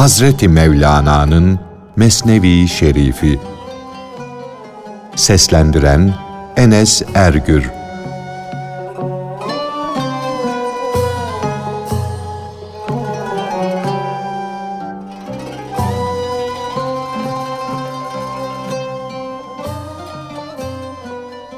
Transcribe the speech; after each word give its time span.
Hazreti 0.00 0.48
Mevlana'nın 0.48 1.60
Mesnevi 1.96 2.68
Şerifi 2.68 3.40
Seslendiren 5.16 6.14
Enes 6.56 7.02
Ergür 7.14 7.70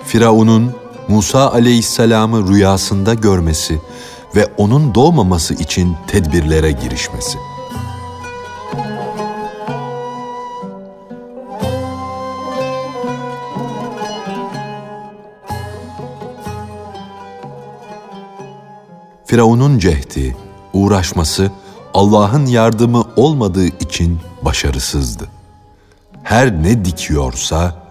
Firavun'un 0.04 0.72
Musa 1.08 1.52
aleyhisselamı 1.52 2.48
rüyasında 2.48 3.14
görmesi 3.14 3.80
ve 4.36 4.46
onun 4.56 4.94
doğmaması 4.94 5.54
için 5.54 5.96
tedbirlere 6.06 6.72
girişmesi. 6.72 7.38
Firavun'un 19.32 19.78
cehdi, 19.78 20.36
uğraşması 20.72 21.50
Allah'ın 21.94 22.46
yardımı 22.46 23.04
olmadığı 23.16 23.66
için 23.66 24.18
başarısızdı. 24.42 25.28
Her 26.22 26.62
ne 26.62 26.84
dikiyorsa 26.84 27.82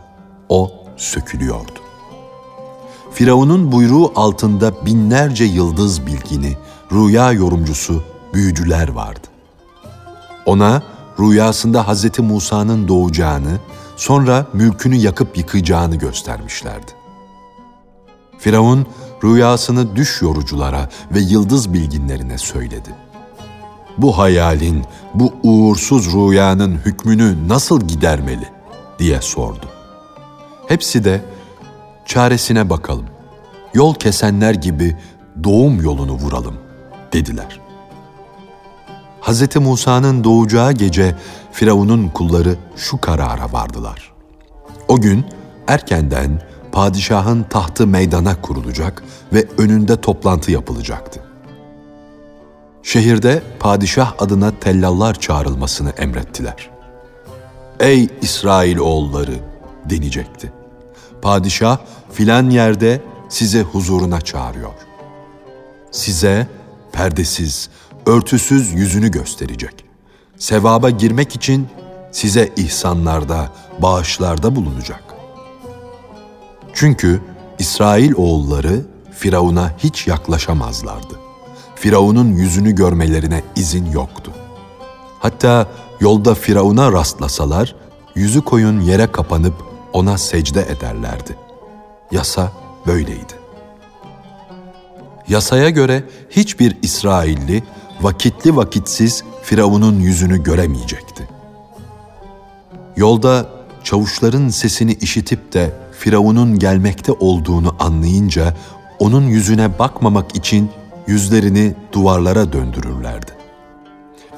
o 0.50 0.72
sökülüyordu. 0.98 1.80
Firavun'un 3.14 3.72
buyruğu 3.72 4.12
altında 4.16 4.86
binlerce 4.86 5.44
yıldız 5.44 6.06
bilgini, 6.06 6.58
rüya 6.92 7.32
yorumcusu, 7.32 8.04
büyücüler 8.34 8.88
vardı. 8.88 9.28
Ona 10.46 10.84
rüyasında 11.20 11.94
Hz. 11.94 12.20
Musa'nın 12.20 12.88
doğacağını, 12.88 13.60
sonra 13.96 14.46
mülkünü 14.54 14.96
yakıp 14.96 15.38
yıkacağını 15.38 15.96
göstermişlerdi. 15.96 16.92
Firavun 18.40 18.88
rüyasını 19.24 19.96
düş 19.96 20.22
yoruculara 20.22 20.90
ve 21.12 21.20
yıldız 21.20 21.74
bilginlerine 21.74 22.38
söyledi. 22.38 22.90
Bu 23.98 24.18
hayalin, 24.18 24.86
bu 25.14 25.34
uğursuz 25.44 26.14
rüyanın 26.14 26.76
hükmünü 26.86 27.48
nasıl 27.48 27.82
gidermeli 27.82 28.48
diye 29.00 29.22
sordu. 29.22 29.66
Hepsi 30.68 31.04
de 31.04 31.22
çaresine 32.06 32.70
bakalım. 32.70 33.06
Yol 33.74 33.96
kesenler 33.96 34.54
gibi 34.54 34.98
doğum 35.44 35.82
yolunu 35.82 36.14
vuralım 36.14 36.56
dediler. 37.14 37.60
Hz. 39.22 39.56
Musa'nın 39.56 40.24
doğacağı 40.24 40.72
gece 40.72 41.16
Firavun'un 41.52 42.10
kulları 42.10 42.56
şu 42.76 43.02
karara 43.02 43.54
vardılar. 43.54 44.12
O 44.88 45.02
gün 45.02 45.26
erkenden 45.68 46.42
padişahın 46.72 47.44
tahtı 47.44 47.88
meydana 47.88 48.42
kurulacak 48.42 49.04
ve 49.34 49.48
önünde 49.58 50.02
toplantı 50.02 50.52
yapılacaktı. 50.52 51.20
Şehirde 52.84 53.44
padişah 53.60 54.14
adına 54.20 54.60
tellallar 54.60 55.20
çağrılmasını 55.20 55.90
emrettiler. 55.90 56.70
Ey 57.80 58.10
İsrail 58.22 58.78
oğulları 58.78 59.36
denecekti. 59.86 60.54
Padişah 61.22 61.78
filan 62.12 62.50
yerde 62.50 63.02
size 63.30 63.62
huzuruna 63.62 64.22
çağırıyor. 64.22 64.74
Size 65.92 66.48
perdesiz, 66.92 67.70
örtüsüz 68.06 68.72
yüzünü 68.72 69.12
gösterecek. 69.12 69.86
Sevaba 70.38 70.90
girmek 70.90 71.36
için 71.36 71.68
size 72.12 72.50
ihsanlarda, 72.56 73.50
bağışlarda 73.80 74.56
bulunacak. 74.56 75.11
Çünkü 76.74 77.22
İsrail 77.60 78.14
oğulları 78.14 78.82
Firavun'a 79.12 79.72
hiç 79.78 80.08
yaklaşamazlardı. 80.08 81.20
Firavun'un 81.76 82.34
yüzünü 82.34 82.76
görmelerine 82.76 83.44
izin 83.56 83.92
yoktu. 83.92 84.32
Hatta 85.20 85.68
yolda 86.00 86.36
Firavun'a 86.36 86.92
rastlasalar, 86.92 87.76
yüzü 88.16 88.42
koyun 88.42 88.80
yere 88.80 89.12
kapanıp 89.12 89.54
ona 89.94 90.18
secde 90.18 90.62
ederlerdi. 90.62 91.38
Yasa 92.12 92.52
böyleydi. 92.88 93.34
Yasaya 95.28 95.70
göre 95.70 96.04
hiçbir 96.30 96.78
İsrailli 96.82 97.64
vakitli 98.02 98.56
vakitsiz 98.56 99.24
Firavun'un 99.44 100.00
yüzünü 100.00 100.44
göremeyecekti. 100.44 101.28
Yolda 102.96 103.50
çavuşların 103.84 104.50
sesini 104.50 104.94
işitip 104.94 105.54
de 105.54 105.72
Firavun'un 106.02 106.60
gelmekte 106.60 107.12
olduğunu 107.12 107.76
anlayınca 107.80 108.54
onun 109.00 109.28
yüzüne 109.28 109.80
bakmamak 109.80 110.36
için 110.36 110.70
yüzlerini 111.08 111.76
duvarlara 111.92 112.54
döndürürlerdi. 112.54 113.32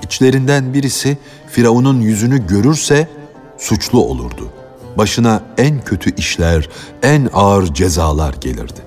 İçlerinden 0.03 0.74
birisi 0.74 1.18
Firavun'un 1.47 2.01
yüzünü 2.01 2.47
görürse 2.47 3.07
suçlu 3.57 4.06
olurdu. 4.06 4.50
Başına 4.97 5.41
en 5.57 5.81
kötü 5.81 6.16
işler, 6.16 6.69
en 7.03 7.29
ağır 7.34 7.74
cezalar 7.74 8.34
gelirdi. 8.34 8.81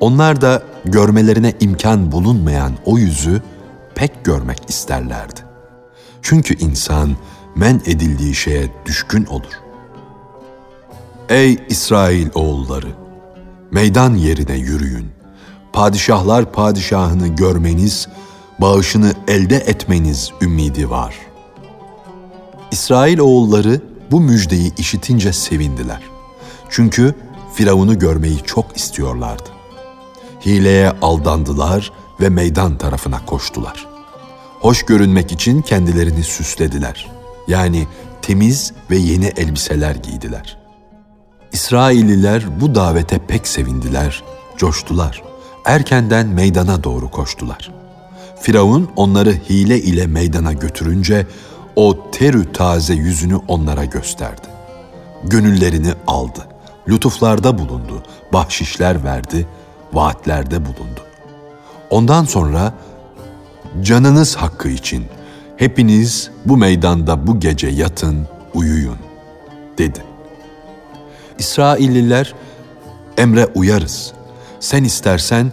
Onlar 0.00 0.40
da 0.40 0.62
görmelerine 0.84 1.54
imkan 1.60 2.12
bulunmayan 2.12 2.72
o 2.84 2.98
yüzü 2.98 3.42
pek 3.94 4.24
görmek 4.24 4.60
isterlerdi. 4.68 5.40
Çünkü 6.22 6.58
insan 6.58 7.16
men 7.56 7.80
edildiği 7.86 8.34
şeye 8.34 8.72
düşkün 8.86 9.24
olur. 9.24 9.67
Ey 11.28 11.58
İsrail 11.68 12.28
oğulları! 12.34 12.86
Meydan 13.70 14.14
yerine 14.14 14.56
yürüyün. 14.56 15.06
Padişahlar 15.72 16.52
padişahını 16.52 17.28
görmeniz, 17.28 18.08
bağışını 18.58 19.12
elde 19.28 19.56
etmeniz 19.56 20.30
ümidi 20.42 20.90
var. 20.90 21.14
İsrail 22.70 23.18
oğulları 23.18 23.80
bu 24.10 24.20
müjdeyi 24.20 24.74
işitince 24.76 25.32
sevindiler. 25.32 26.02
Çünkü 26.70 27.14
Firavun'u 27.54 27.98
görmeyi 27.98 28.38
çok 28.44 28.76
istiyorlardı. 28.76 29.48
Hileye 30.46 30.90
aldandılar 31.02 31.92
ve 32.20 32.28
meydan 32.28 32.78
tarafına 32.78 33.26
koştular. 33.26 33.86
Hoş 34.60 34.82
görünmek 34.82 35.32
için 35.32 35.62
kendilerini 35.62 36.24
süslediler. 36.24 37.10
Yani 37.48 37.86
temiz 38.22 38.72
ve 38.90 38.96
yeni 38.96 39.26
elbiseler 39.26 39.94
giydiler. 39.94 40.57
İsrailliler 41.52 42.60
bu 42.60 42.74
davete 42.74 43.18
pek 43.18 43.48
sevindiler, 43.48 44.22
coştular. 44.56 45.22
Erkenden 45.64 46.26
meydana 46.26 46.84
doğru 46.84 47.10
koştular. 47.10 47.70
Firavun 48.40 48.90
onları 48.96 49.32
hile 49.32 49.80
ile 49.80 50.06
meydana 50.06 50.52
götürünce 50.52 51.26
o 51.76 52.10
terü 52.10 52.52
taze 52.52 52.94
yüzünü 52.94 53.36
onlara 53.48 53.84
gösterdi. 53.84 54.46
Gönüllerini 55.24 55.92
aldı, 56.06 56.48
lütuflarda 56.88 57.58
bulundu, 57.58 58.02
bahşişler 58.32 59.04
verdi, 59.04 59.46
vaatlerde 59.92 60.64
bulundu. 60.64 61.00
Ondan 61.90 62.24
sonra 62.24 62.72
canınız 63.82 64.36
hakkı 64.36 64.68
için 64.68 65.04
hepiniz 65.56 66.30
bu 66.44 66.56
meydanda 66.56 67.26
bu 67.26 67.40
gece 67.40 67.68
yatın, 67.68 68.28
uyuyun 68.54 68.98
dedi. 69.78 70.07
İsrailliler 71.38 72.34
emre 73.16 73.46
uyarız. 73.54 74.12
Sen 74.60 74.84
istersen 74.84 75.52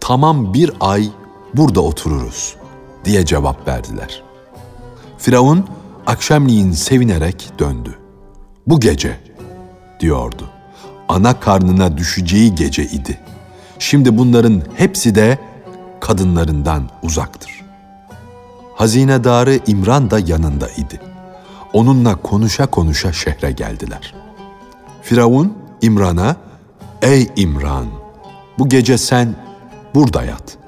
tamam 0.00 0.54
bir 0.54 0.72
ay 0.80 1.08
burada 1.54 1.80
otururuz 1.80 2.56
diye 3.04 3.26
cevap 3.26 3.68
verdiler. 3.68 4.22
Firavun 5.18 5.66
akşamleyin 6.06 6.72
sevinerek 6.72 7.50
döndü. 7.58 7.98
Bu 8.66 8.80
gece 8.80 9.16
diyordu. 10.00 10.50
Ana 11.08 11.40
karnına 11.40 11.98
düşeceği 11.98 12.54
gece 12.54 12.84
idi. 12.84 13.20
Şimdi 13.78 14.18
bunların 14.18 14.62
hepsi 14.76 15.14
de 15.14 15.38
kadınlarından 16.00 16.88
uzaktır. 17.02 17.64
Hazinedarı 18.74 19.60
İmran 19.66 20.10
da 20.10 20.18
yanında 20.18 20.68
idi. 20.68 21.00
Onunla 21.72 22.16
konuşa 22.16 22.66
konuşa 22.66 23.12
şehre 23.12 23.52
geldiler. 23.52 24.14
Firavun 25.04 25.58
İmran'a, 25.82 26.36
''Ey 27.02 27.30
İmran, 27.36 27.86
bu 28.58 28.68
gece 28.68 28.98
sen 28.98 29.36
burada 29.94 30.24
yat. 30.24 30.58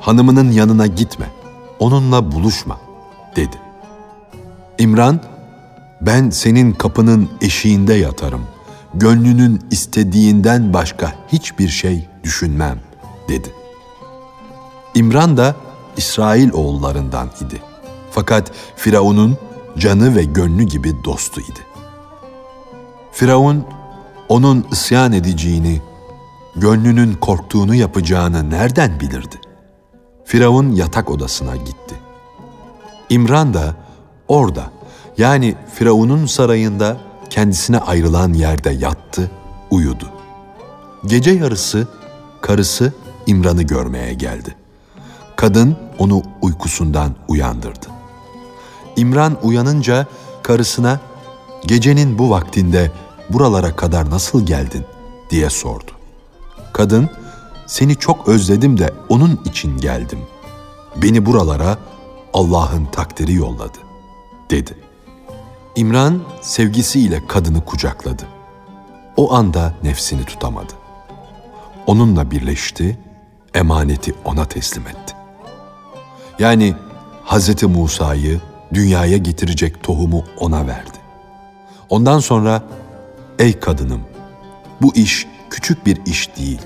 Hanımının 0.00 0.52
yanına 0.52 0.86
gitme, 0.86 1.26
onunla 1.78 2.32
buluşma.'' 2.32 2.80
dedi. 3.36 3.56
İmran, 4.78 5.20
ben 6.00 6.30
senin 6.30 6.72
kapının 6.72 7.30
eşiğinde 7.40 7.94
yatarım. 7.94 8.46
Gönlünün 8.94 9.60
istediğinden 9.70 10.72
başka 10.72 11.12
hiçbir 11.32 11.68
şey 11.68 12.08
düşünmem, 12.22 12.78
dedi. 13.28 13.52
İmran 14.94 15.36
da 15.36 15.54
İsrail 15.96 16.52
oğullarından 16.52 17.30
idi. 17.40 17.62
Fakat 18.10 18.50
Firavun'un 18.76 19.38
canı 19.78 20.16
ve 20.16 20.24
gönlü 20.24 20.62
gibi 20.62 21.04
dostu 21.04 21.40
idi. 21.40 21.73
Firavun 23.14 23.64
onun 24.28 24.66
isyan 24.72 25.12
edeceğini, 25.12 25.80
gönlünün 26.56 27.14
korktuğunu 27.14 27.74
yapacağını 27.74 28.50
nereden 28.50 29.00
bilirdi? 29.00 29.40
Firavun 30.24 30.72
yatak 30.72 31.10
odasına 31.10 31.56
gitti. 31.56 31.94
İmran 33.10 33.54
da 33.54 33.74
orada 34.28 34.70
yani 35.18 35.54
Firavun'un 35.74 36.26
sarayında 36.26 36.96
kendisine 37.30 37.78
ayrılan 37.78 38.32
yerde 38.32 38.70
yattı, 38.70 39.30
uyudu. 39.70 40.10
Gece 41.06 41.30
yarısı 41.30 41.88
karısı 42.40 42.92
İmran'ı 43.26 43.62
görmeye 43.62 44.14
geldi. 44.14 44.54
Kadın 45.36 45.76
onu 45.98 46.22
uykusundan 46.42 47.14
uyandırdı. 47.28 47.86
İmran 48.96 49.36
uyanınca 49.42 50.06
karısına 50.42 51.00
gecenin 51.66 52.18
bu 52.18 52.30
vaktinde 52.30 52.90
buralara 53.34 53.76
kadar 53.76 54.10
nasıl 54.10 54.46
geldin 54.46 54.84
diye 55.30 55.50
sordu. 55.50 55.90
Kadın 56.72 57.10
seni 57.66 57.96
çok 57.96 58.28
özledim 58.28 58.78
de 58.78 58.94
onun 59.08 59.40
için 59.44 59.78
geldim. 59.78 60.18
Beni 60.96 61.26
buralara 61.26 61.78
Allah'ın 62.32 62.86
takdiri 62.86 63.34
yolladı 63.34 63.78
dedi. 64.50 64.74
İmran 65.76 66.22
sevgisiyle 66.40 67.26
kadını 67.26 67.64
kucakladı. 67.64 68.22
O 69.16 69.34
anda 69.34 69.74
nefsini 69.82 70.24
tutamadı. 70.24 70.72
Onunla 71.86 72.30
birleşti, 72.30 72.98
emaneti 73.54 74.14
ona 74.24 74.44
teslim 74.44 74.86
etti. 74.86 75.14
Yani 76.38 76.74
Hz. 77.24 77.62
Musa'yı 77.62 78.40
dünyaya 78.74 79.16
getirecek 79.16 79.82
tohumu 79.82 80.24
ona 80.40 80.66
verdi. 80.66 80.98
Ondan 81.88 82.18
sonra 82.18 82.62
ey 83.38 83.60
kadınım 83.60 84.00
bu 84.82 84.94
iş 84.94 85.26
küçük 85.50 85.86
bir 85.86 86.06
iş 86.06 86.36
değil. 86.36 86.60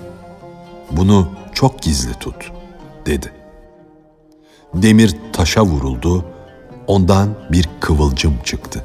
Bunu 0.91 1.33
çok 1.53 1.83
gizli 1.83 2.15
tut 2.15 2.53
dedi. 3.07 3.33
Demir 4.75 5.17
taşa 5.33 5.65
vuruldu, 5.65 6.25
ondan 6.87 7.35
bir 7.51 7.69
kıvılcım 7.81 8.39
çıktı. 8.45 8.85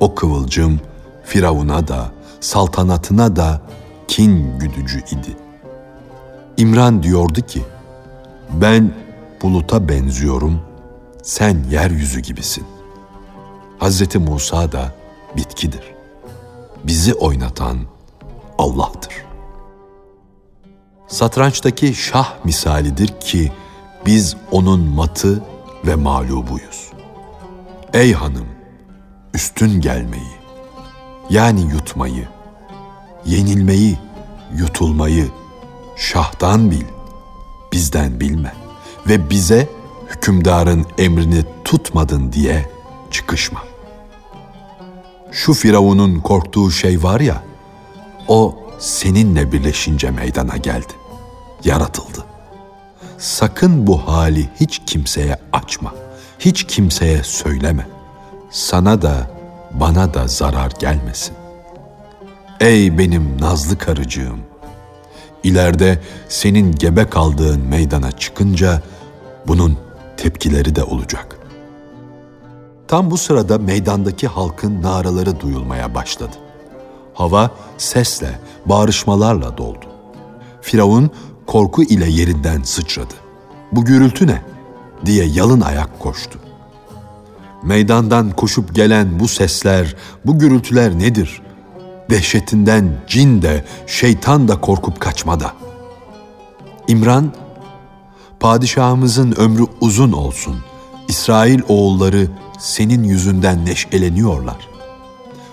O 0.00 0.14
kıvılcım 0.14 0.80
Firavun'a 1.24 1.88
da, 1.88 2.10
saltanatına 2.40 3.36
da 3.36 3.60
kin 4.08 4.58
güdücü 4.58 4.98
idi. 4.98 5.36
İmran 6.56 7.02
diyordu 7.02 7.40
ki, 7.40 7.62
ben 8.52 8.94
buluta 9.42 9.88
benziyorum, 9.88 10.60
sen 11.22 11.64
yeryüzü 11.70 12.20
gibisin. 12.20 12.64
Hz. 13.80 14.16
Musa 14.16 14.72
da 14.72 14.94
bitkidir. 15.36 15.89
Bizi 16.84 17.14
oynatan 17.14 17.78
Allah'tır. 18.58 19.14
Satrançtaki 21.08 21.94
şah 21.94 22.44
misalidir 22.44 23.20
ki 23.20 23.52
biz 24.06 24.36
onun 24.50 24.80
matı 24.80 25.42
ve 25.86 25.94
mağlubuyuz. 25.94 26.90
Ey 27.92 28.12
hanım, 28.12 28.46
üstün 29.34 29.80
gelmeyi, 29.80 30.32
yani 31.30 31.60
yutmayı, 31.60 32.28
yenilmeyi, 33.26 33.98
yutulmayı 34.56 35.28
şahtan 35.96 36.70
bil, 36.70 36.84
bizden 37.72 38.20
bilme 38.20 38.54
ve 39.08 39.30
bize 39.30 39.68
hükümdarın 40.08 40.86
emrini 40.98 41.44
tutmadın 41.64 42.32
diye 42.32 42.70
çıkışma. 43.10 43.69
Şu 45.32 45.52
Firavun'un 45.52 46.20
korktuğu 46.20 46.70
şey 46.70 47.02
var 47.02 47.20
ya, 47.20 47.42
o 48.28 48.58
seninle 48.78 49.52
birleşince 49.52 50.10
meydana 50.10 50.56
geldi, 50.56 50.92
yaratıldı. 51.64 52.24
Sakın 53.18 53.86
bu 53.86 54.08
hali 54.08 54.48
hiç 54.60 54.80
kimseye 54.86 55.36
açma, 55.52 55.94
hiç 56.38 56.64
kimseye 56.64 57.22
söyleme. 57.22 57.86
Sana 58.50 59.02
da 59.02 59.30
bana 59.72 60.14
da 60.14 60.28
zarar 60.28 60.72
gelmesin. 60.78 61.34
Ey 62.60 62.98
benim 62.98 63.40
nazlı 63.40 63.78
karıcığım, 63.78 64.40
ileride 65.42 66.00
senin 66.28 66.72
gebe 66.72 67.10
kaldığın 67.10 67.60
meydana 67.60 68.12
çıkınca 68.12 68.82
bunun 69.46 69.78
tepkileri 70.16 70.76
de 70.76 70.84
olacak. 70.84 71.39
Tam 72.90 73.10
bu 73.10 73.18
sırada 73.18 73.58
meydandaki 73.58 74.26
halkın 74.26 74.82
naraları 74.82 75.40
duyulmaya 75.40 75.94
başladı. 75.94 76.36
Hava 77.14 77.50
sesle, 77.78 78.38
bağrışmalarla 78.66 79.58
doldu. 79.58 79.86
Firavun 80.60 81.10
korku 81.46 81.82
ile 81.82 82.06
yerinden 82.10 82.62
sıçradı. 82.62 83.14
Bu 83.72 83.84
gürültü 83.84 84.26
ne? 84.26 84.42
diye 85.06 85.24
yalın 85.24 85.60
ayak 85.60 86.00
koştu. 86.00 86.38
Meydandan 87.62 88.30
koşup 88.30 88.74
gelen 88.74 89.20
bu 89.20 89.28
sesler, 89.28 89.96
bu 90.26 90.38
gürültüler 90.38 90.98
nedir? 90.98 91.42
Dehşetinden 92.10 93.00
cin 93.06 93.42
de, 93.42 93.64
şeytan 93.86 94.48
da 94.48 94.60
korkup 94.60 95.00
kaçmada. 95.00 95.52
İmran, 96.88 97.32
padişahımızın 98.40 99.32
ömrü 99.32 99.66
uzun 99.80 100.12
olsun. 100.12 100.56
İsrail 101.08 101.60
oğulları 101.68 102.28
senin 102.60 103.04
yüzünden 103.04 103.66
neşeleniyorlar. 103.66 104.68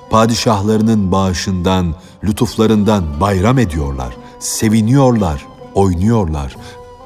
Padişahlarının 0.09 1.11
bağışından, 1.11 1.95
lütuflarından 2.23 3.21
bayram 3.21 3.59
ediyorlar, 3.59 4.17
seviniyorlar, 4.39 5.45
oynuyorlar, 5.73 6.55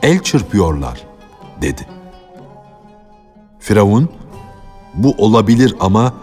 el 0.02 0.20
çırpıyorlar, 0.20 1.04
dedi. 1.62 1.88
Firavun, 3.60 4.10
bu 4.94 5.16
olabilir 5.18 5.76
ama 5.80 6.14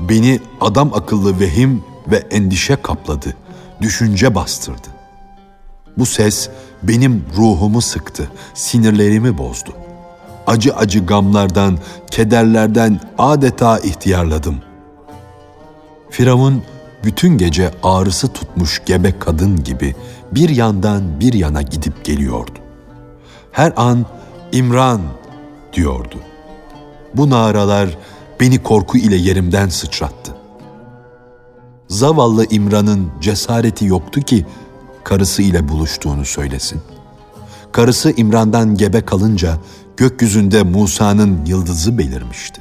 beni 0.00 0.40
adam 0.60 0.90
akıllı 0.94 1.40
vehim 1.40 1.84
ve 2.06 2.16
endişe 2.16 2.76
kapladı, 2.76 3.36
düşünce 3.80 4.34
bastırdı. 4.34 4.88
Bu 5.98 6.06
ses 6.06 6.48
benim 6.82 7.24
ruhumu 7.36 7.82
sıktı, 7.82 8.30
sinirlerimi 8.54 9.38
bozdu. 9.38 9.72
Acı 10.48 10.76
acı 10.76 11.06
gamlardan, 11.06 11.78
kederlerden 12.10 13.00
adeta 13.18 13.78
ihtiyarladım. 13.78 14.56
Firavun 16.10 16.62
bütün 17.04 17.38
gece 17.38 17.70
ağrısı 17.82 18.28
tutmuş 18.28 18.82
gebe 18.86 19.18
kadın 19.18 19.64
gibi 19.64 19.94
bir 20.32 20.48
yandan 20.48 21.20
bir 21.20 21.32
yana 21.32 21.62
gidip 21.62 22.04
geliyordu. 22.04 22.58
Her 23.52 23.72
an 23.76 24.06
İmran 24.52 25.00
diyordu. 25.72 26.16
Bu 27.14 27.30
naralar 27.30 27.98
beni 28.40 28.62
korku 28.62 28.98
ile 28.98 29.16
yerimden 29.16 29.68
sıçrattı. 29.68 30.34
Zavallı 31.88 32.46
İmran'ın 32.50 33.10
cesareti 33.20 33.84
yoktu 33.84 34.20
ki 34.20 34.46
karısı 35.04 35.42
ile 35.42 35.68
buluştuğunu 35.68 36.24
söylesin. 36.24 36.80
Karısı 37.72 38.12
İmran'dan 38.16 38.74
gebe 38.74 39.00
kalınca 39.00 39.58
gökyüzünde 39.98 40.62
Musa'nın 40.62 41.46
yıldızı 41.46 41.98
belirmişti. 41.98 42.60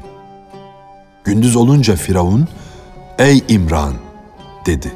Gündüz 1.24 1.56
olunca 1.56 1.96
Firavun, 1.96 2.48
"Ey 3.20 3.44
İmran," 3.48 3.94
dedi. 4.65 4.91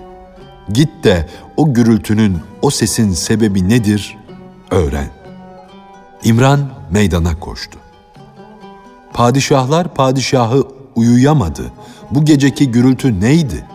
"Git 0.74 1.04
de 1.04 1.30
o 1.58 1.74
gürültünün, 1.74 2.38
o 2.62 2.70
sesin 2.70 3.14
sebebi 3.14 3.70
nedir? 3.70 4.18
Öğren." 4.72 5.10
İmran 6.24 6.72
meydana 6.92 7.40
koştu. 7.40 7.80
Padişahlar 9.14 9.94
padişahı 9.94 10.64
uyuyamadı. 10.96 11.72
Bu 12.12 12.26
geceki 12.26 12.72
gürültü 12.72 13.22
neydi? 13.22 13.66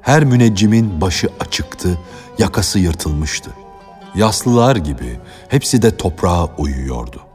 Her 0.00 0.24
müneccimin 0.24 1.00
başı 1.00 1.28
açıktı, 1.40 1.98
yakası 2.38 2.78
yırtılmıştı. 2.78 3.50
Yaslılar 4.14 4.76
gibi 4.76 5.18
hepsi 5.48 5.82
de 5.82 5.96
toprağa 5.96 6.48
uyuyordu. 6.58 7.25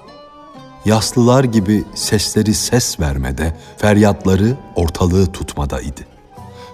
Yaslılar 0.85 1.43
gibi 1.43 1.83
sesleri 1.95 2.53
ses 2.53 2.99
vermede, 2.99 3.57
feryatları 3.77 4.57
ortalığı 4.75 5.31
tutmada 5.31 5.81
idi. 5.81 6.07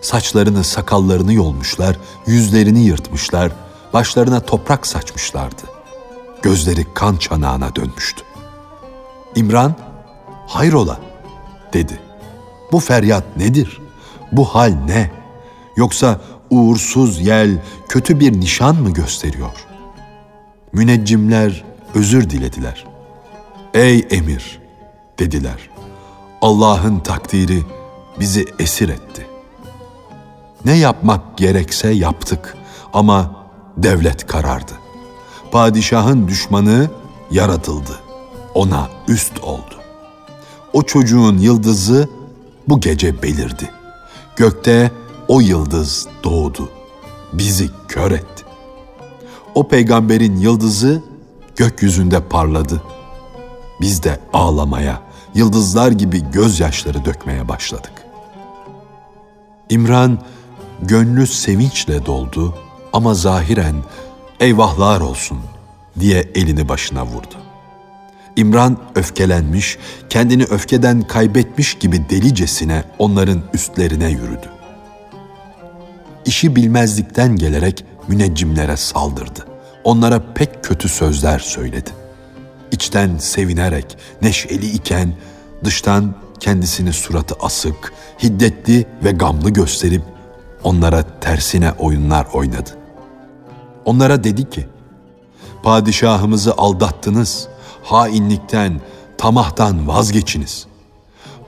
Saçlarını, 0.02 0.64
sakallarını 0.64 1.34
yolmuşlar, 1.34 1.98
yüzlerini 2.28 2.80
yırtmışlar, 2.80 3.52
başlarına 3.94 4.40
toprak 4.40 4.88
saçmışlardı. 4.88 5.62
Gözleri 6.42 6.94
kan 6.94 7.18
çanağına 7.18 7.76
dönmüştü. 7.76 8.24
İmran, 9.36 9.76
hayrola 10.48 11.00
dedi. 11.74 12.00
Bu 12.72 12.80
feryat 12.80 13.38
nedir? 13.38 13.82
Bu 14.32 14.46
hal 14.46 14.74
ne? 14.86 15.12
Yoksa 15.76 16.22
uğursuz 16.50 17.20
yel 17.20 17.62
kötü 17.90 18.20
bir 18.20 18.40
nişan 18.40 18.76
mı 18.76 18.94
gösteriyor? 18.94 19.66
Müneccimler 20.74 21.64
özür 21.96 22.30
dilediler. 22.30 22.86
Ey 23.74 24.08
emir 24.10 24.60
dediler. 25.20 25.70
Allah'ın 26.42 27.00
takdiri 27.00 27.64
bizi 28.20 28.46
esir 28.60 28.90
etti. 28.90 29.28
Ne 30.66 30.78
yapmak 30.78 31.38
gerekse 31.38 31.90
yaptık 31.90 32.58
ama 32.94 33.36
devlet 33.78 34.28
karardı. 34.28 34.72
Padişahın 35.52 36.28
düşmanı 36.28 36.90
yaratıldı. 37.32 38.00
Ona 38.54 38.90
üst 39.08 39.44
oldu. 39.44 39.76
O 40.74 40.84
çocuğun 40.84 41.38
yıldızı 41.38 42.10
bu 42.68 42.80
gece 42.80 43.22
belirdi. 43.22 43.72
Gökte 44.36 44.92
o 45.28 45.40
yıldız 45.42 46.08
doğdu. 46.24 46.70
Bizi 47.34 47.70
kör 47.88 48.12
etti. 48.12 48.44
O 49.56 49.68
peygamberin 49.68 50.38
yıldızı 50.38 51.04
gökyüzünde 51.56 52.20
parladı. 52.24 52.82
Biz 53.82 54.04
de 54.04 54.20
ağlamaya, 54.34 55.02
yıldızlar 55.36 55.92
gibi 55.92 56.32
gözyaşları 56.32 57.06
dökmeye 57.06 57.48
başladık. 57.48 57.92
İmran 59.70 60.20
gönlü 60.82 61.28
sevinçle 61.28 62.06
doldu 62.06 62.56
ama 62.94 63.14
zahiren 63.14 63.76
eyvahlar 64.40 65.02
olsun 65.02 65.38
diye 66.00 66.32
elini 66.36 66.70
başına 66.70 67.06
vurdu. 67.06 67.36
İmran 68.36 68.78
öfkelenmiş, 68.96 69.78
kendini 70.10 70.44
öfkeden 70.44 71.02
kaybetmiş 71.02 71.74
gibi 71.74 72.10
delicesine 72.10 72.84
onların 73.00 73.42
üstlerine 73.54 74.10
yürüdü. 74.10 74.50
İşi 76.26 76.56
bilmezlikten 76.56 77.36
gelerek 77.36 77.86
müneccimlere 78.08 78.78
saldırdı. 78.78 79.48
Onlara 79.84 80.34
pek 80.34 80.64
kötü 80.64 80.90
sözler 80.90 81.40
söyledi. 81.40 81.90
İçten 82.72 83.18
sevinerek, 83.18 83.98
neşeli 84.22 84.70
iken 84.72 85.14
dıştan 85.64 86.16
kendisini 86.40 86.94
suratı 86.94 87.36
asık, 87.40 87.94
hiddetli 88.24 88.86
ve 89.04 89.12
gamlı 89.12 89.50
gösterip 89.50 90.02
onlara 90.64 91.20
tersine 91.22 91.72
oyunlar 91.72 92.26
oynadı. 92.34 92.70
Onlara 93.86 94.24
dedi 94.24 94.50
ki, 94.50 94.68
Padişahımızı 95.64 96.54
aldattınız, 96.58 97.48
hainlikten, 97.84 98.82
tamahtan 99.18 99.88
vazgeçiniz. 99.88 100.68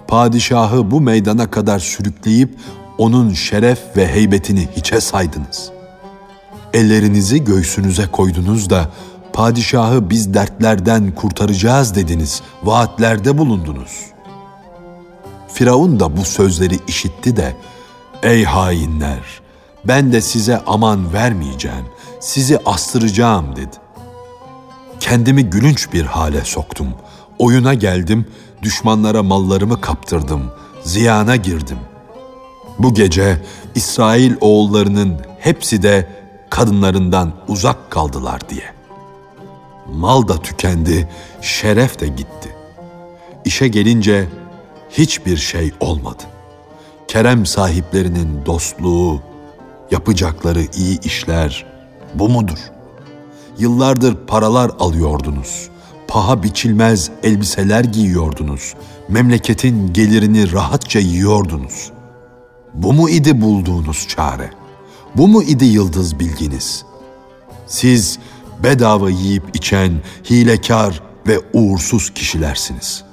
Padişahı 0.08 0.92
bu 0.92 1.02
meydana 1.02 1.52
kadar 1.52 1.80
sürükleyip 1.80 2.56
onun 2.98 3.34
şeref 3.34 3.80
ve 3.98 4.08
heybetini 4.08 4.68
hiçe 4.76 5.02
saydınız. 5.02 5.72
Ellerinizi 6.74 7.44
göğsünüze 7.44 8.08
koydunuz 8.08 8.70
da 8.70 8.90
padişahı 9.34 10.10
biz 10.10 10.34
dertlerden 10.34 11.16
kurtaracağız 11.16 11.96
dediniz, 11.96 12.42
vaatlerde 12.64 13.38
bulundunuz. 13.38 14.06
Firavun 15.54 16.00
da 16.00 16.18
bu 16.18 16.26
sözleri 16.26 16.80
işitti 16.88 17.38
de, 17.38 17.56
ey 18.24 18.44
hainler, 18.44 19.42
ben 19.86 20.12
de 20.12 20.22
size 20.22 20.62
aman 20.68 21.14
vermeyeceğim, 21.14 21.86
sizi 22.20 22.60
astıracağım 22.66 23.56
dedi. 23.56 23.76
Kendimi 25.00 25.44
gülünç 25.44 25.94
bir 25.94 26.06
hale 26.06 26.46
soktum. 26.46 26.88
Oyuna 27.40 27.74
geldim, 27.74 28.26
düşmanlara 28.64 29.24
mallarımı 29.24 29.82
kaptırdım, 29.82 30.52
ziyana 30.84 31.36
girdim. 31.36 31.78
Bu 32.80 32.94
gece 32.94 33.42
İsrail 33.76 34.34
oğullarının 34.42 35.22
hepsi 35.40 35.84
de 35.84 36.08
kadınlarından 36.50 37.32
uzak 37.48 37.92
kaldılar 37.92 38.50
diye. 38.50 38.79
Mal 39.94 40.28
da 40.28 40.38
tükendi, 40.42 41.10
şeref 41.42 42.00
de 42.00 42.08
gitti. 42.08 42.56
İşe 43.46 43.68
gelince 43.68 44.28
hiçbir 44.90 45.38
şey 45.38 45.72
olmadı. 45.80 46.24
Kerem 47.08 47.46
sahiplerinin 47.46 48.46
dostluğu, 48.46 49.22
yapacakları 49.92 50.62
iyi 50.76 51.00
işler 51.00 51.66
bu 52.16 52.30
mudur? 52.30 52.60
Yıllardır 53.60 54.16
paralar 54.28 54.72
alıyordunuz. 54.80 55.70
Paha 56.08 56.44
biçilmez 56.44 57.12
elbiseler 57.24 57.84
giyiyordunuz. 57.84 58.74
Memleketin 59.10 59.94
gelirini 59.94 60.52
rahatça 60.52 61.00
yiyordunuz. 61.00 61.92
Bu 62.74 62.94
mu 62.94 63.10
idi 63.10 63.42
bulduğunuz 63.42 64.08
çare? 64.08 64.50
Bu 65.16 65.28
mu 65.28 65.44
idi 65.44 65.66
yıldız 65.66 66.20
bilginiz? 66.20 66.86
Siz 67.68 68.20
bedava 68.64 69.10
yiyip 69.10 69.44
içen 69.54 70.02
hilekar 70.30 71.02
ve 71.28 71.40
uğursuz 71.54 72.14
kişilersiniz. 72.14 73.04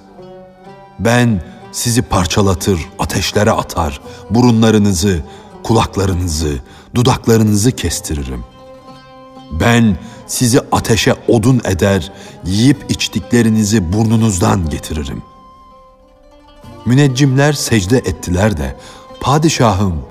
Ben 0.99 1.43
sizi 1.73 2.03
parçalatır, 2.03 2.81
ateşlere 2.99 3.51
atar, 3.51 4.01
burunlarınızı, 4.31 5.23
kulaklarınızı, 5.63 6.59
dudaklarınızı 6.95 7.73
kestiririm. 7.73 8.45
Ben 9.61 9.97
sizi 10.27 10.61
ateşe 10.73 11.15
odun 11.29 11.61
eder, 11.65 12.13
yiyip 12.45 12.85
içtiklerinizi 12.89 13.93
burnunuzdan 13.93 14.71
getiririm. 14.71 15.23
Müneccimler 16.87 17.53
secde 17.53 17.99
ettiler 17.99 18.57
de, 18.57 18.77
padişahım 19.21 20.03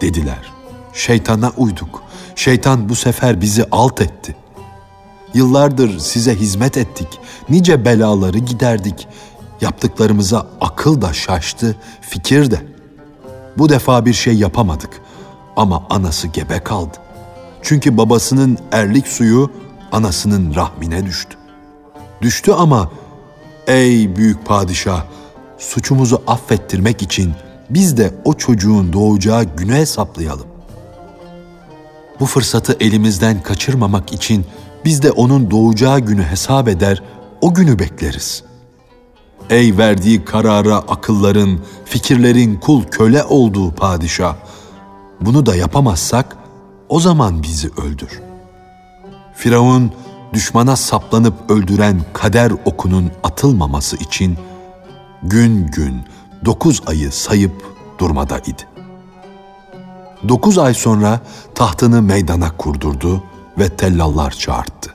dediler. 0.00 0.52
Şeytana 0.92 1.52
uyduk. 1.56 2.02
Şeytan 2.36 2.88
bu 2.88 2.94
sefer 2.94 3.40
bizi 3.40 3.64
alt 3.70 4.00
etti. 4.00 4.36
Yıllardır 5.34 5.98
size 5.98 6.34
hizmet 6.34 6.76
ettik. 6.76 7.08
Nice 7.48 7.84
belaları 7.84 8.38
giderdik. 8.38 9.08
Yaptıklarımıza 9.60 10.46
akıl 10.60 11.02
da 11.02 11.12
şaştı, 11.12 11.76
fikir 12.00 12.50
de. 12.50 12.66
Bu 13.58 13.68
defa 13.68 14.06
bir 14.06 14.12
şey 14.12 14.34
yapamadık 14.34 15.00
ama 15.56 15.86
anası 15.90 16.28
gebe 16.28 16.58
kaldı. 16.58 16.96
Çünkü 17.62 17.96
babasının 17.96 18.58
erlik 18.72 19.08
suyu 19.08 19.50
anasının 19.92 20.54
rahmine 20.54 21.06
düştü. 21.06 21.36
Düştü 22.22 22.52
ama 22.52 22.90
ey 23.66 24.16
büyük 24.16 24.46
padişah 24.46 25.04
suçumuzu 25.58 26.22
affettirmek 26.26 27.02
için 27.02 27.32
biz 27.70 27.96
de 27.96 28.14
o 28.24 28.34
çocuğun 28.34 28.92
doğacağı 28.92 29.44
güne 29.44 29.74
hesaplayalım. 29.74 30.46
Bu 32.20 32.26
fırsatı 32.26 32.76
elimizden 32.80 33.42
kaçırmamak 33.42 34.12
için 34.12 34.46
biz 34.84 35.02
de 35.02 35.10
onun 35.10 35.50
doğacağı 35.50 36.00
günü 36.00 36.22
hesap 36.22 36.68
eder, 36.68 37.02
o 37.40 37.54
günü 37.54 37.78
bekleriz. 37.78 38.44
Ey 39.50 39.78
verdiği 39.78 40.24
karara 40.24 40.76
akılların, 40.76 41.58
fikirlerin 41.84 42.56
kul 42.56 42.84
köle 42.84 43.24
olduğu 43.24 43.70
padişah, 43.70 44.36
bunu 45.20 45.46
da 45.46 45.56
yapamazsak 45.56 46.36
o 46.88 47.00
zaman 47.00 47.42
bizi 47.42 47.68
öldür. 47.68 48.20
Firavun 49.34 49.92
düşmana 50.32 50.76
saplanıp 50.76 51.50
öldüren 51.50 52.00
kader 52.12 52.52
okunun 52.64 53.10
atılmaması 53.22 53.96
için 53.96 54.38
gün 55.22 55.66
gün 55.66 56.02
dokuz 56.44 56.82
ayı 56.86 57.12
sayıp 57.12 57.52
durmada 57.98 58.38
idi. 58.38 58.68
Dokuz 60.28 60.58
ay 60.58 60.74
sonra 60.74 61.20
tahtını 61.54 62.02
meydana 62.02 62.56
kurdurdu 62.56 63.22
ve 63.58 63.68
tellallar 63.68 64.30
çağırttı. 64.30 64.94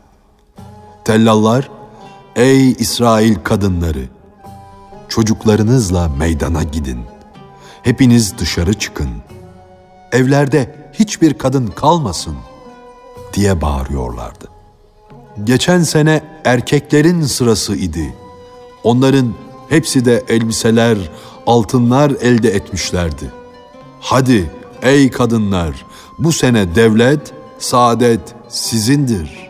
Tellallar, 1.05 1.69
ey 2.35 2.71
İsrail 2.71 3.35
kadınları, 3.35 4.05
çocuklarınızla 5.09 6.09
meydana 6.09 6.63
gidin. 6.63 6.99
Hepiniz 7.83 8.37
dışarı 8.37 8.73
çıkın. 8.73 9.09
Evlerde 10.11 10.75
hiçbir 10.93 11.33
kadın 11.33 11.67
kalmasın 11.67 12.35
diye 13.33 13.61
bağırıyorlardı. 13.61 14.47
Geçen 15.43 15.83
sene 15.83 16.23
erkeklerin 16.45 17.21
sırası 17.21 17.75
idi. 17.75 18.15
Onların 18.83 19.33
hepsi 19.69 20.05
de 20.05 20.23
elbiseler, 20.29 20.97
altınlar 21.47 22.11
elde 22.21 22.49
etmişlerdi. 22.49 23.31
Hadi 23.99 24.51
ey 24.81 25.11
kadınlar, 25.11 25.85
bu 26.19 26.31
sene 26.31 26.75
devlet, 26.75 27.33
saadet 27.59 28.35
sizindir. 28.53 29.49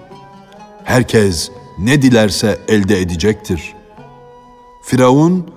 Herkes 0.84 1.52
ne 1.80 2.02
dilerse 2.02 2.60
elde 2.68 3.02
edecektir. 3.02 3.74
Firavun 4.84 5.54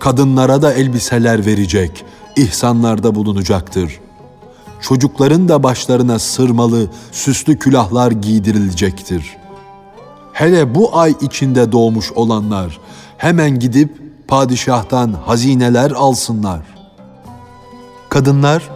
kadınlara 0.00 0.62
da 0.62 0.72
elbiseler 0.72 1.46
verecek, 1.46 2.04
ihsanlarda 2.36 3.14
bulunacaktır 3.14 4.00
çocukların 4.88 5.48
da 5.48 5.62
başlarına 5.62 6.18
sırmalı, 6.18 6.88
süslü 7.12 7.58
külahlar 7.58 8.10
giydirilecektir. 8.10 9.36
Hele 10.32 10.74
bu 10.74 10.98
ay 10.98 11.14
içinde 11.20 11.72
doğmuş 11.72 12.12
olanlar 12.12 12.80
hemen 13.16 13.58
gidip 13.58 14.02
padişahtan 14.28 15.12
hazineler 15.26 15.90
alsınlar. 15.90 16.60
Kadınlar 18.08 18.70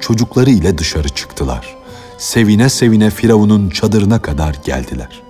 çocukları 0.00 0.50
ile 0.50 0.78
dışarı 0.78 1.08
çıktılar. 1.08 1.79
Sevine 2.20 2.68
sevine 2.68 3.10
Firavun'un 3.10 3.70
çadırına 3.70 4.22
kadar 4.22 4.56
geldiler. 4.64 5.22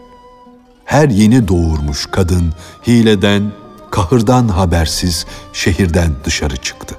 Her 0.84 1.08
yeni 1.08 1.48
doğurmuş 1.48 2.06
kadın 2.06 2.52
hileden, 2.86 3.52
kahırdan 3.90 4.48
habersiz 4.48 5.26
şehirden 5.52 6.12
dışarı 6.24 6.56
çıktı. 6.56 6.94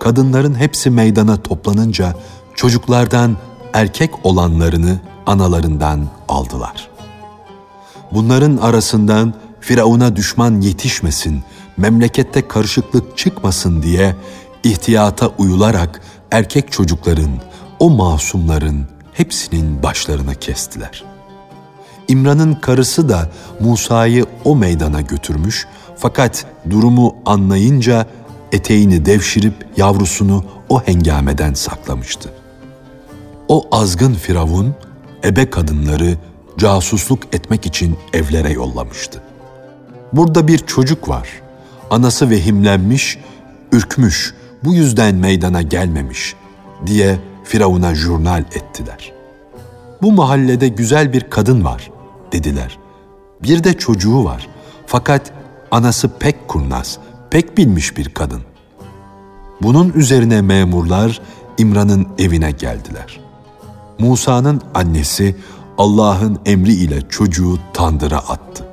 Kadınların 0.00 0.54
hepsi 0.54 0.90
meydana 0.90 1.42
toplanınca 1.42 2.16
çocuklardan 2.54 3.36
erkek 3.72 4.26
olanlarını 4.26 5.00
analarından 5.26 6.08
aldılar. 6.28 6.90
Bunların 8.10 8.56
arasından 8.56 9.34
Firavun'a 9.60 10.16
düşman 10.16 10.60
yetişmesin, 10.60 11.42
memlekette 11.76 12.48
karışıklık 12.48 13.18
çıkmasın 13.18 13.82
diye 13.82 14.16
ihtiyata 14.64 15.28
uyularak 15.28 16.00
erkek 16.30 16.72
çocukların, 16.72 17.51
o 17.82 17.90
masumların 17.90 18.86
hepsinin 19.12 19.82
başlarını 19.82 20.34
kestiler. 20.34 21.04
İmran'ın 22.08 22.54
karısı 22.54 23.08
da 23.08 23.30
Musa'yı 23.60 24.26
o 24.44 24.56
meydana 24.56 25.00
götürmüş 25.00 25.66
fakat 25.96 26.46
durumu 26.70 27.16
anlayınca 27.26 28.06
eteğini 28.52 29.06
devşirip 29.06 29.66
yavrusunu 29.76 30.44
o 30.68 30.82
hengameden 30.82 31.54
saklamıştı. 31.54 32.32
O 33.48 33.68
azgın 33.72 34.14
firavun 34.14 34.74
ebe 35.24 35.50
kadınları 35.50 36.16
casusluk 36.58 37.34
etmek 37.34 37.66
için 37.66 37.96
evlere 38.12 38.52
yollamıştı. 38.52 39.22
Burada 40.12 40.48
bir 40.48 40.58
çocuk 40.58 41.08
var. 41.08 41.28
Anası 41.90 42.30
vehimlenmiş, 42.30 43.18
ürkmüş, 43.72 44.34
bu 44.64 44.74
yüzden 44.74 45.14
meydana 45.14 45.62
gelmemiş 45.62 46.34
diye 46.86 47.18
Firavun'a 47.44 47.94
jurnal 47.94 48.40
ettiler. 48.40 49.12
Bu 50.02 50.12
mahallede 50.12 50.68
güzel 50.68 51.12
bir 51.12 51.20
kadın 51.20 51.64
var 51.64 51.90
dediler. 52.32 52.78
Bir 53.42 53.64
de 53.64 53.78
çocuğu 53.78 54.24
var. 54.24 54.48
Fakat 54.86 55.32
anası 55.70 56.08
pek 56.18 56.48
kurnaz, 56.48 56.98
pek 57.30 57.58
bilmiş 57.58 57.96
bir 57.96 58.08
kadın. 58.08 58.42
Bunun 59.62 59.92
üzerine 59.92 60.42
memurlar 60.42 61.20
İmran'ın 61.58 62.08
evine 62.18 62.50
geldiler. 62.50 63.20
Musa'nın 63.98 64.60
annesi 64.74 65.36
Allah'ın 65.78 66.38
emri 66.46 66.72
ile 66.72 67.08
çocuğu 67.08 67.58
tandıra 67.72 68.18
attı. 68.18 68.64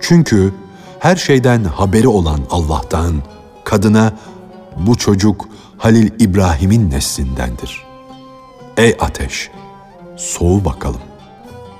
Çünkü 0.00 0.54
her 0.98 1.16
şeyden 1.16 1.64
haberi 1.64 2.08
olan 2.08 2.40
Allah'tan 2.50 3.14
kadına 3.64 4.12
bu 4.76 4.96
çocuk 4.96 5.48
Halil 5.78 6.10
İbrahim'in 6.18 6.90
neslindendir. 6.90 7.86
Ey 8.76 8.96
ateş, 9.00 9.50
soğu 10.16 10.64
bakalım. 10.64 11.00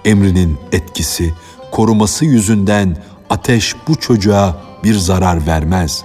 Emrinin 0.05 0.59
etkisi, 0.73 1.35
koruması 1.73 2.25
yüzünden 2.25 2.97
ateş 3.31 3.75
bu 3.88 3.97
çocuğa 3.97 4.57
bir 4.85 4.95
zarar 4.95 5.47
vermez 5.47 6.05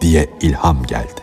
diye 0.00 0.30
ilham 0.40 0.82
geldi. 0.82 1.20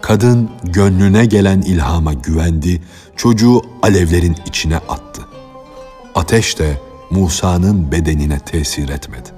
Kadın 0.00 0.50
gönlüne 0.62 1.26
gelen 1.26 1.60
ilhama 1.60 2.12
güvendi, 2.12 2.82
çocuğu 3.16 3.62
alevlerin 3.82 4.36
içine 4.46 4.76
attı. 4.76 5.22
Ateş 6.14 6.58
de 6.58 6.80
Musa'nın 7.10 7.92
bedenine 7.92 8.38
tesir 8.38 8.88
etmedi. 8.88 9.28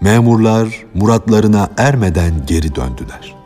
Memurlar 0.00 0.86
muratlarına 0.94 1.70
ermeden 1.76 2.46
geri 2.46 2.74
döndüler. 2.74 3.39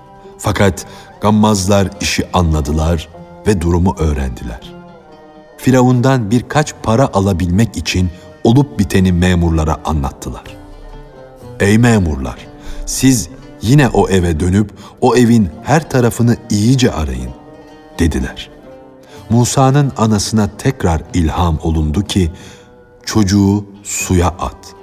Fakat 0.44 0.86
gammazlar 1.20 1.88
işi 2.00 2.32
anladılar 2.32 3.08
ve 3.46 3.60
durumu 3.60 3.96
öğrendiler. 3.98 4.74
Firavundan 5.56 6.30
birkaç 6.30 6.74
para 6.82 7.10
alabilmek 7.12 7.76
için 7.76 8.10
olup 8.44 8.78
biteni 8.78 9.12
memurlara 9.12 9.76
anlattılar. 9.84 10.44
Ey 11.60 11.78
memurlar, 11.78 12.46
siz 12.86 13.28
yine 13.62 13.88
o 13.88 14.08
eve 14.08 14.40
dönüp 14.40 14.70
o 15.00 15.16
evin 15.16 15.48
her 15.62 15.90
tarafını 15.90 16.36
iyice 16.50 16.92
arayın 16.92 17.30
dediler. 17.98 18.50
Musa'nın 19.30 19.92
anasına 19.96 20.48
tekrar 20.58 21.02
ilham 21.14 21.58
olundu 21.62 22.02
ki 22.02 22.32
çocuğu 23.04 23.64
suya 23.82 24.28
at. 24.28 24.74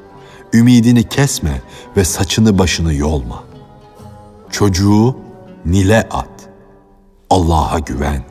Ümidini 0.54 1.10
kesme 1.10 1.62
ve 1.98 2.06
saçını 2.06 2.60
başını 2.60 2.94
yolma. 2.94 3.44
Çocuğu 4.52 5.31
Nil'e 5.66 6.02
at. 6.12 6.50
Allah'a 7.30 7.80
güven. 7.80 8.24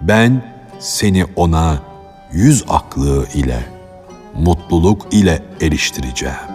Ben 0.00 0.42
seni 0.78 1.24
ona 1.36 1.78
yüz 2.32 2.64
aklı 2.68 3.26
ile, 3.34 3.64
mutluluk 4.34 5.14
ile 5.14 5.42
eriştireceğim. 5.60 6.51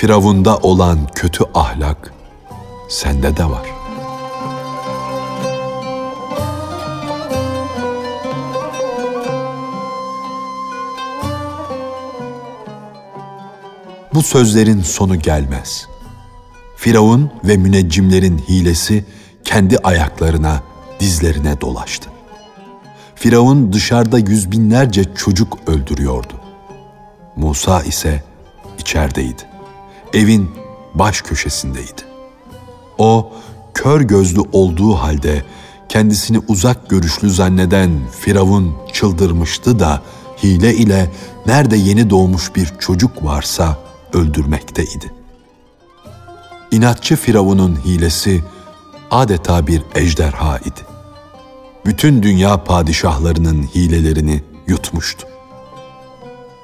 Firavunda 0.00 0.58
olan 0.58 0.98
kötü 1.14 1.44
ahlak 1.54 2.12
sende 2.88 3.36
de 3.36 3.44
var. 3.44 3.66
Bu 14.14 14.22
sözlerin 14.22 14.82
sonu 14.82 15.18
gelmez. 15.18 15.88
Firavun 16.76 17.30
ve 17.44 17.56
müneccimlerin 17.56 18.38
hilesi 18.38 19.04
kendi 19.44 19.78
ayaklarına, 19.78 20.62
dizlerine 21.00 21.60
dolaştı. 21.60 22.10
Firavun 23.14 23.72
dışarıda 23.72 24.18
yüz 24.18 24.52
binlerce 24.52 25.14
çocuk 25.14 25.58
öldürüyordu. 25.66 26.34
Musa 27.36 27.82
ise 27.82 28.22
içerideydi 28.78 29.49
evin 30.14 30.50
baş 30.94 31.20
köşesindeydi. 31.20 32.02
O 32.98 33.32
kör 33.74 34.00
gözlü 34.00 34.40
olduğu 34.52 34.94
halde 34.94 35.44
kendisini 35.88 36.40
uzak 36.48 36.90
görüşlü 36.90 37.30
zanneden 37.30 37.90
Firavun 38.20 38.76
çıldırmıştı 38.92 39.80
da 39.80 40.02
hile 40.42 40.74
ile 40.74 41.10
nerede 41.46 41.76
yeni 41.76 42.10
doğmuş 42.10 42.56
bir 42.56 42.72
çocuk 42.78 43.24
varsa 43.24 43.78
öldürmekteydi. 44.12 45.12
İnatçı 46.70 47.16
Firavun'un 47.16 47.76
hilesi 47.84 48.40
adeta 49.10 49.66
bir 49.66 49.82
ejderha 49.94 50.58
idi. 50.58 50.80
Bütün 51.86 52.22
dünya 52.22 52.64
padişahlarının 52.64 53.62
hilelerini 53.62 54.42
yutmuştu. 54.66 55.26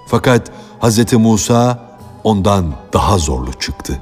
Fakat 0.09 0.51
Hz. 0.83 1.13
Musa 1.13 1.86
ondan 2.27 2.75
daha 2.93 3.19
zorlu 3.19 3.53
çıktı. 3.53 4.01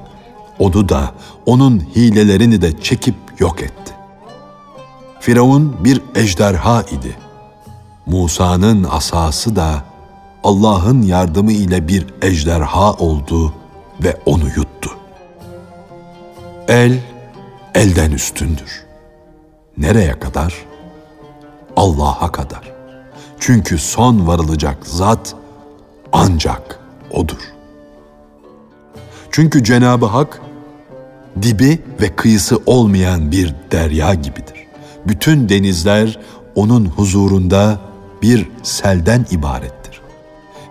Onu 0.59 0.89
da, 0.89 1.11
onun 1.45 1.79
hilelerini 1.79 2.61
de 2.61 2.81
çekip 2.81 3.15
yok 3.39 3.61
etti. 3.61 3.93
Firavun 5.19 5.75
bir 5.83 6.01
ejderha 6.15 6.81
idi. 6.81 7.17
Musa'nın 8.05 8.87
asası 8.91 9.55
da 9.55 9.83
Allah'ın 10.43 11.01
yardımı 11.01 11.51
ile 11.51 11.87
bir 11.87 12.05
ejderha 12.21 12.93
oldu 12.93 13.53
ve 14.03 14.17
onu 14.25 14.47
yuttu. 14.55 14.89
El, 16.67 16.99
elden 17.75 18.11
üstündür. 18.11 18.85
Nereye 19.77 20.19
kadar? 20.19 20.53
Allah'a 21.75 22.31
kadar. 22.31 22.71
Çünkü 23.39 23.77
son 23.77 24.27
varılacak 24.27 24.87
zat 24.87 25.35
ancak 26.11 26.79
O'dur. 27.11 27.54
Çünkü 29.35 29.63
Cenabı 29.63 30.05
Hak 30.05 30.41
dibi 31.41 31.81
ve 32.01 32.15
kıyısı 32.15 32.59
olmayan 32.65 33.31
bir 33.31 33.55
derya 33.71 34.13
gibidir. 34.13 34.67
Bütün 35.07 35.49
denizler 35.49 36.19
onun 36.55 36.85
huzurunda 36.85 37.79
bir 38.21 38.49
selden 38.63 39.25
ibarettir. 39.31 40.01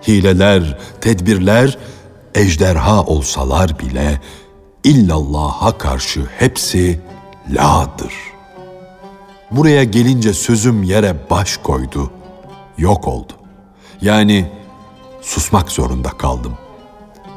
Hileler, 0.08 0.78
tedbirler 1.00 1.78
ejderha 2.34 3.02
olsalar 3.02 3.78
bile 3.78 4.20
illallah'a 4.84 5.78
karşı 5.78 6.20
hepsi 6.38 7.00
la'dır. 7.50 8.12
Buraya 9.50 9.84
gelince 9.84 10.34
sözüm 10.34 10.82
yere 10.82 11.16
baş 11.30 11.56
koydu, 11.56 12.10
yok 12.78 13.08
oldu. 13.08 13.32
Yani 14.00 14.50
susmak 15.22 15.72
zorunda 15.72 16.08
kaldım 16.08 16.56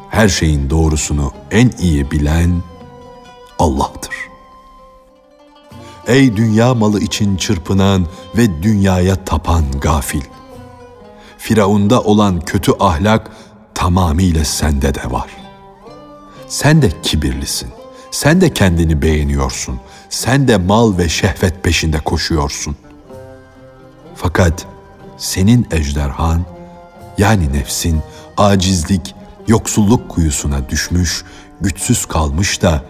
her 0.09 0.27
şeyin 0.29 0.69
doğrusunu 0.69 1.31
en 1.51 1.71
iyi 1.79 2.11
bilen 2.11 2.63
Allah'tır. 3.59 4.15
Ey 6.07 6.37
dünya 6.37 6.73
malı 6.73 6.99
için 7.01 7.37
çırpınan 7.37 8.07
ve 8.37 8.63
dünyaya 8.63 9.25
tapan 9.25 9.63
gafil. 9.81 10.21
Firavunda 11.37 12.01
olan 12.01 12.39
kötü 12.39 12.71
ahlak 12.79 13.31
tamamıyla 13.73 14.45
sende 14.45 14.95
de 14.95 15.11
var. 15.11 15.29
Sen 16.47 16.81
de 16.81 16.91
kibirlisin. 17.03 17.69
Sen 18.11 18.41
de 18.41 18.53
kendini 18.53 19.01
beğeniyorsun. 19.01 19.79
Sen 20.09 20.47
de 20.47 20.57
mal 20.57 20.97
ve 20.97 21.09
şehvet 21.09 21.63
peşinde 21.63 21.99
koşuyorsun. 21.99 22.75
Fakat 24.15 24.65
senin 25.17 25.67
ejderhan 25.71 26.41
yani 27.17 27.53
nefsin 27.53 28.01
acizlik, 28.37 29.15
yoksulluk 29.47 30.09
kuyusuna 30.09 30.69
düşmüş, 30.69 31.23
güçsüz 31.61 32.05
kalmış 32.05 32.61
da 32.61 32.85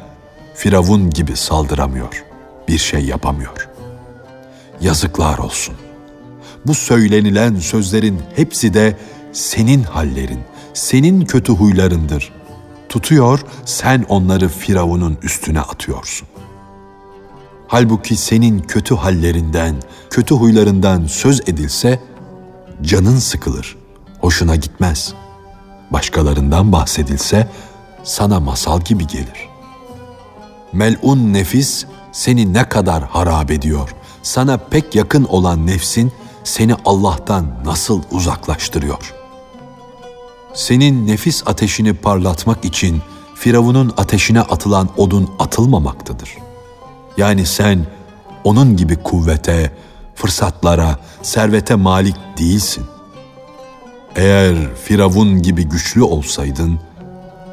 Firavun 0.56 1.10
gibi 1.10 1.36
saldıramıyor, 1.36 2.24
bir 2.68 2.78
şey 2.78 3.06
yapamıyor. 3.06 3.70
Yazıklar 4.82 5.38
olsun. 5.38 5.76
Bu 6.66 6.76
söylenilen 6.76 7.56
sözlerin 7.56 8.22
hepsi 8.36 8.74
de 8.74 8.98
senin 9.34 9.84
hallerin, 9.84 10.40
senin 10.74 11.26
kötü 11.26 11.54
huylarındır. 11.54 12.34
Tutuyor, 12.90 13.40
sen 13.66 14.06
onları 14.10 14.50
Firavun'un 14.50 15.18
üstüne 15.24 15.62
atıyorsun. 15.62 16.28
Halbuki 17.68 18.16
senin 18.16 18.60
kötü 18.60 18.96
hallerinden, 18.96 19.76
kötü 20.10 20.36
huylarından 20.36 21.08
söz 21.08 21.42
edilse 21.42 22.00
canın 22.82 23.18
sıkılır, 23.20 23.78
hoşuna 24.20 24.56
gitmez. 24.56 25.14
Başkalarından 25.92 26.72
bahsedilse 26.72 27.48
sana 28.04 28.40
masal 28.40 28.82
gibi 28.82 29.08
gelir. 29.08 29.50
Melun 30.74 31.34
nefis 31.34 31.86
seni 32.12 32.54
ne 32.54 32.70
kadar 32.70 33.04
harap 33.04 33.52
ediyor. 33.52 33.96
Sana 34.24 34.58
pek 34.58 34.96
yakın 34.96 35.24
olan 35.24 35.68
nefsin 35.68 36.12
seni 36.44 36.76
Allah'tan 36.86 37.46
nasıl 37.66 38.02
uzaklaştırıyor? 38.12 39.14
Senin 40.54 41.08
nefis 41.08 41.44
ateşini 41.46 41.94
parlatmak 41.94 42.66
için 42.66 43.02
Firavun'un 43.36 43.94
ateşine 43.98 44.42
atılan 44.42 44.90
odun 44.98 45.30
atılmamaktadır.'' 45.40 46.48
Yani 47.18 47.46
sen 47.46 47.86
onun 48.44 48.78
gibi 48.78 48.96
kuvvete, 48.96 49.72
fırsatlara, 50.16 51.00
servete 51.22 51.76
malik 51.76 52.16
değilsin. 52.38 52.86
Eğer 54.18 54.56
Firavun 54.84 55.42
gibi 55.42 55.64
güçlü 55.64 56.04
olsaydın, 56.04 56.80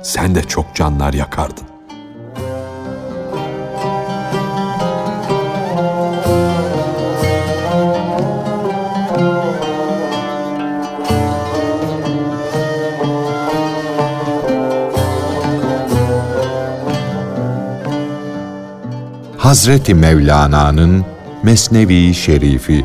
sen 0.02 0.34
de 0.34 0.42
çok 0.42 0.74
canlar 0.74 1.12
yakardın. 1.12 1.64
Hazreti 19.38 19.94
Mevlana'nın 19.94 21.04
Mesnevi 21.42 22.14
Şerifi 22.14 22.84